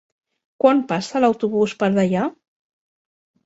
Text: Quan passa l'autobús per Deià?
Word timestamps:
Quan 0.65 0.81
passa 0.93 1.21
l'autobús 1.23 1.77
per 1.85 1.93
Deià? 2.01 2.27